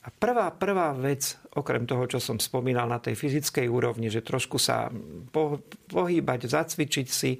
A 0.00 0.08
prvá, 0.08 0.48
prvá 0.48 0.96
vec, 0.96 1.36
okrem 1.52 1.84
toho, 1.84 2.08
čo 2.08 2.16
som 2.16 2.40
spomínal 2.40 2.88
na 2.88 2.96
tej 2.96 3.20
fyzickej 3.20 3.68
úrovni, 3.68 4.08
že 4.08 4.24
trošku 4.24 4.56
sa 4.56 4.88
po, 5.28 5.60
pohýbať, 5.92 6.48
zacvičiť 6.48 7.06
si 7.06 7.36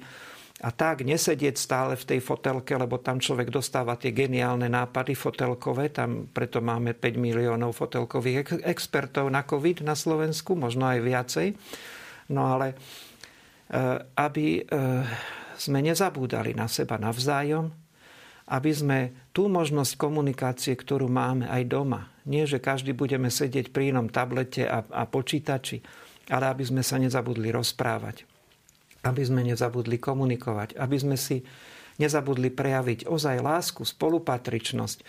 a 0.61 0.69
tak 0.69 1.01
nesedieť 1.01 1.57
stále 1.57 1.97
v 1.97 2.05
tej 2.15 2.19
fotelke, 2.21 2.77
lebo 2.77 3.01
tam 3.01 3.17
človek 3.17 3.49
dostáva 3.49 3.97
tie 3.97 4.13
geniálne 4.13 4.69
nápady 4.69 5.17
fotelkové, 5.17 5.89
tam 5.89 6.29
preto 6.29 6.61
máme 6.61 6.93
5 6.93 7.17
miliónov 7.17 7.73
fotelkových 7.73 8.61
expertov 8.61 9.33
na 9.33 9.41
COVID 9.41 9.81
na 9.81 9.97
Slovensku, 9.97 10.53
možno 10.53 10.85
aj 10.85 10.99
viacej. 11.01 11.47
No 12.29 12.47
ale 12.47 12.77
Eh, 13.71 13.99
aby 14.19 14.59
eh, 14.59 15.07
sme 15.55 15.79
nezabúdali 15.79 16.51
na 16.51 16.67
seba 16.67 16.99
navzájom, 16.99 17.71
aby 18.51 18.71
sme 18.75 18.99
tú 19.31 19.47
možnosť 19.47 19.95
komunikácie, 19.95 20.75
ktorú 20.75 21.07
máme 21.07 21.47
aj 21.47 21.71
doma, 21.71 22.11
nie 22.27 22.43
že 22.43 22.59
každý 22.59 22.91
budeme 22.91 23.31
sedieť 23.31 23.71
pri 23.71 23.95
inom 23.95 24.11
tablete 24.11 24.67
a, 24.67 24.83
a 24.83 25.07
počítači, 25.07 25.79
ale 26.27 26.51
aby 26.51 26.67
sme 26.67 26.83
sa 26.83 26.99
nezabudli 26.99 27.47
rozprávať, 27.47 28.27
aby 29.01 29.21
sme 29.25 29.41
nezabudli 29.41 29.97
komunikovať, 29.97 30.77
aby 30.77 30.97
sme 30.97 31.17
si 31.17 31.41
nezabudli 31.97 32.49
prejaviť 32.53 33.09
ozaj 33.09 33.41
lásku, 33.41 33.81
spolupatričnosť 33.85 34.99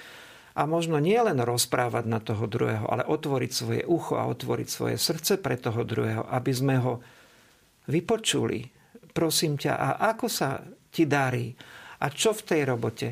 a 0.52 0.68
možno 0.68 1.00
nie 1.00 1.16
len 1.16 1.40
rozprávať 1.40 2.04
na 2.04 2.20
toho 2.20 2.44
druhého, 2.44 2.84
ale 2.84 3.08
otvoriť 3.08 3.50
svoje 3.52 3.82
ucho 3.88 4.20
a 4.20 4.28
otvoriť 4.28 4.68
svoje 4.68 4.96
srdce 5.00 5.40
pre 5.40 5.56
toho 5.56 5.80
druhého, 5.80 6.28
aby 6.28 6.52
sme 6.52 6.76
ho 6.76 7.00
vypočuli, 7.88 8.68
prosím 9.16 9.56
ťa, 9.56 9.72
a 9.72 9.88
ako 10.12 10.26
sa 10.28 10.60
ti 10.92 11.08
darí? 11.08 11.56
A 12.04 12.12
čo 12.12 12.36
v 12.36 12.42
tej 12.44 12.60
robote? 12.68 13.08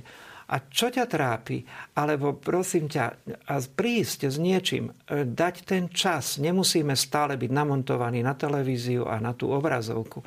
A 0.50 0.66
čo 0.66 0.90
ťa 0.90 1.06
trápi? 1.06 1.62
Alebo 1.96 2.36
prosím 2.36 2.90
ťa, 2.90 3.04
a 3.48 3.54
prísť 3.62 4.28
s 4.28 4.36
niečím, 4.36 4.90
e, 5.06 5.22
dať 5.22 5.62
ten 5.62 5.86
čas. 5.88 6.42
Nemusíme 6.42 6.92
stále 6.98 7.38
byť 7.38 7.50
namontovaní 7.54 8.20
na 8.20 8.34
televíziu 8.34 9.06
a 9.06 9.22
na 9.22 9.30
tú 9.30 9.48
obrazovku. 9.54 10.26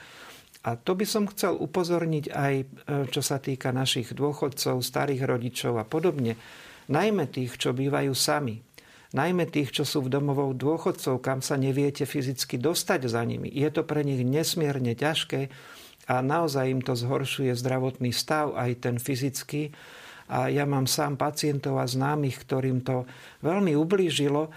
A 0.64 0.80
to 0.80 0.96
by 0.96 1.04
som 1.04 1.28
chcel 1.28 1.60
upozorniť 1.60 2.26
aj, 2.32 2.54
e, 2.56 2.66
čo 3.12 3.20
sa 3.20 3.40
týka 3.40 3.76
našich 3.76 4.16
dôchodcov, 4.16 4.80
starých 4.80 5.28
rodičov 5.28 5.76
a 5.76 5.86
podobne. 5.86 6.40
Najmä 6.88 7.28
tých, 7.28 7.60
čo 7.60 7.76
bývajú 7.76 8.16
sami 8.16 8.64
najmä 9.14 9.46
tých, 9.48 9.70
čo 9.72 9.84
sú 9.86 10.04
v 10.04 10.12
domovou 10.12 10.52
dôchodcov, 10.52 11.22
kam 11.22 11.40
sa 11.46 11.56
neviete 11.56 12.04
fyzicky 12.04 12.58
dostať 12.58 13.08
za 13.08 13.22
nimi. 13.22 13.48
Je 13.48 13.70
to 13.70 13.86
pre 13.86 14.02
nich 14.02 14.26
nesmierne 14.26 14.98
ťažké 14.98 15.54
a 16.10 16.20
naozaj 16.20 16.66
im 16.68 16.82
to 16.82 16.98
zhoršuje 16.98 17.54
zdravotný 17.54 18.12
stav, 18.12 18.58
aj 18.58 18.90
ten 18.90 18.98
fyzický. 18.98 19.72
A 20.34 20.50
ja 20.50 20.66
mám 20.66 20.90
sám 20.90 21.16
pacientov 21.16 21.78
a 21.78 21.86
známych, 21.86 22.42
ktorým 22.42 22.82
to 22.82 23.06
veľmi 23.46 23.78
ublížilo, 23.78 24.50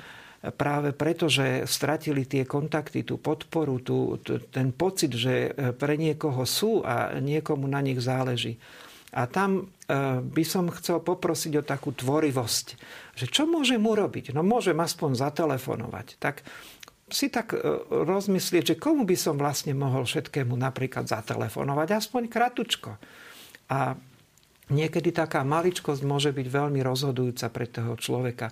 práve 0.55 0.93
preto, 0.93 1.27
že 1.27 1.65
stratili 1.65 2.29
tie 2.29 2.45
kontakty, 2.45 3.03
tú 3.03 3.17
podporu, 3.17 3.81
tú, 3.81 4.21
ten 4.53 4.71
pocit, 4.71 5.15
že 5.17 5.55
pre 5.81 5.97
niekoho 5.97 6.45
sú 6.45 6.85
a 6.85 7.17
niekomu 7.19 7.67
na 7.67 7.81
nich 7.81 7.99
záleží. 7.99 8.61
A 9.17 9.25
tam 9.25 9.65
e, 9.89 9.91
by 10.21 10.45
som 10.45 10.69
chcel 10.77 11.01
poprosiť 11.01 11.53
o 11.57 11.65
takú 11.65 11.97
tvorivosť, 11.97 12.67
že 13.17 13.27
čo 13.33 13.49
môžem 13.49 13.81
urobiť? 13.81 14.37
No 14.37 14.45
môžem 14.45 14.77
aspoň 14.77 15.17
zatelefonovať. 15.17 16.21
Tak 16.21 16.45
si 17.09 17.33
tak 17.33 17.57
e, 17.57 17.65
rozmyslieť, 17.89 18.77
že 18.77 18.81
komu 18.81 19.09
by 19.09 19.17
som 19.17 19.41
vlastne 19.41 19.73
mohol 19.73 20.05
všetkému 20.05 20.53
napríklad 20.53 21.09
zatelefonovať, 21.09 21.89
aspoň 21.97 22.23
kratučko. 22.29 22.93
A 23.73 23.97
Niekedy 24.67 25.15
taká 25.15 25.47
maličkosť 25.47 26.03
môže 26.03 26.35
byť 26.35 26.47
veľmi 26.51 26.83
rozhodujúca 26.83 27.47
pre 27.55 27.67
toho 27.71 27.95
človeka. 27.95 28.51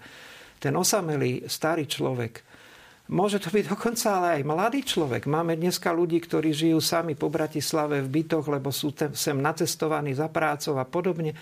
Ten 0.65 0.73
osamelý 0.81 1.45
starý 1.45 1.85
človek, 1.85 2.57
Môže 3.05 3.37
to 3.37 3.53
byť 3.53 3.69
dokonca 3.69 4.17
ale 4.17 4.41
aj 4.41 4.49
mladý 4.49 4.81
človek. 4.81 5.29
Máme 5.29 5.61
dneska 5.61 5.93
ľudí, 5.93 6.25
ktorí 6.25 6.57
žijú 6.57 6.81
sami 6.81 7.13
po 7.13 7.29
Bratislave 7.29 8.01
v 8.01 8.09
bytoch, 8.09 8.49
lebo 8.49 8.73
sú 8.73 8.97
sem 8.97 9.37
nacestovaní 9.37 10.17
za 10.17 10.33
prácou 10.33 10.81
a 10.81 10.89
podobne. 10.89 11.37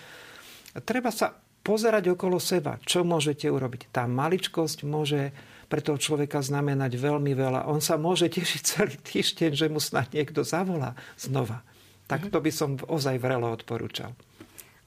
Treba 0.83 1.15
sa 1.15 1.31
pozerať 1.63 2.19
okolo 2.19 2.43
seba, 2.43 2.83
čo 2.83 3.07
môžete 3.07 3.47
urobiť. 3.47 3.95
Tá 3.95 4.11
maličkosť 4.11 4.83
môže 4.83 5.31
pre 5.71 5.79
toho 5.79 6.03
človeka 6.03 6.43
znamenať 6.43 6.99
veľmi 6.99 7.31
veľa. 7.31 7.71
On 7.71 7.79
sa 7.79 7.95
môže 7.95 8.27
tešiť 8.27 8.63
celý 8.67 8.99
týždeň, 8.99 9.55
že 9.55 9.71
mu 9.71 9.79
snad 9.79 10.11
niekto 10.11 10.43
zavolá 10.43 10.99
znova. 11.15 11.63
Tak 12.11 12.27
to 12.27 12.43
by 12.43 12.51
som 12.51 12.75
ozaj 12.91 13.23
vrelo 13.23 13.55
odporúčal. 13.55 14.19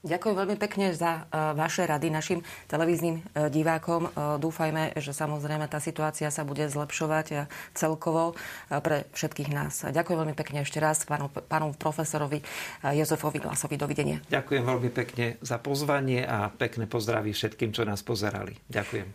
Ďakujem 0.06 0.36
veľmi 0.38 0.58
pekne 0.62 0.94
za 0.94 1.26
e, 1.26 1.50
vaše 1.58 1.82
rady 1.82 2.13
našim 2.13 2.46
televíznym 2.70 3.26
e, 3.26 3.50
divákom. 3.50 4.06
E, 4.06 4.10
dúfajme, 4.38 4.94
že 5.02 5.18
samozrejme 5.18 5.65
tá 5.65 5.82
situácia 5.82 6.30
sa 6.30 6.46
bude 6.46 6.62
zlepšovať 6.70 7.50
celkovo 7.74 8.38
pre 8.70 9.10
všetkých 9.18 9.50
nás. 9.50 9.89
Ďakujem 9.89 10.18
veľmi 10.22 10.36
pekne 10.38 10.62
ešte 10.62 10.78
raz 10.78 11.10
pánu, 11.10 11.34
pánu 11.50 11.74
profesorovi 11.74 12.46
Jozefovi 12.86 13.41
Glasovi. 13.41 13.76
Dovidenia. 13.76 14.22
Ďakujem 14.30 14.63
veľmi 14.63 14.89
pekne 14.94 15.36
za 15.41 15.58
pozvanie 15.58 16.24
a 16.24 16.54
pekné 16.54 16.86
pozdraví 16.86 17.34
všetkým, 17.34 17.74
čo 17.74 17.84
nás 17.84 18.06
pozerali. 18.06 18.56
Ďakujem. 18.70 19.08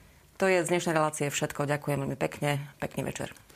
To 0.42 0.48
je 0.50 0.58
z 0.64 0.68
dnešnej 0.68 0.96
relácie 0.96 1.26
všetko. 1.30 1.70
Ďakujem 1.70 2.02
veľmi 2.02 2.18
pekne. 2.18 2.72
Pekný 2.82 3.06
večer. 3.06 3.49